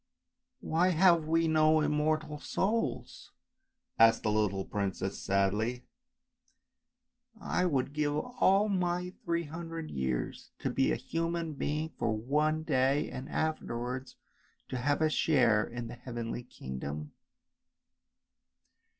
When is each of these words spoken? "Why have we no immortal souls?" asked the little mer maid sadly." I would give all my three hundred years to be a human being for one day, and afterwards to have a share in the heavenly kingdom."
"Why 0.61 0.87
have 0.87 1.27
we 1.27 1.47
no 1.47 1.79
immortal 1.81 2.39
souls?" 2.39 3.33
asked 3.99 4.23
the 4.23 4.31
little 4.31 4.67
mer 4.73 4.85
maid 4.87 4.95
sadly." 5.13 5.85
I 7.39 7.67
would 7.67 7.93
give 7.93 8.15
all 8.15 8.67
my 8.67 9.13
three 9.23 9.43
hundred 9.43 9.91
years 9.91 10.49
to 10.57 10.71
be 10.71 10.91
a 10.91 10.95
human 10.95 11.53
being 11.53 11.89
for 11.99 12.11
one 12.17 12.63
day, 12.63 13.11
and 13.11 13.29
afterwards 13.29 14.15
to 14.69 14.77
have 14.79 15.03
a 15.03 15.09
share 15.11 15.63
in 15.67 15.85
the 15.87 15.93
heavenly 15.93 16.41
kingdom." 16.41 17.11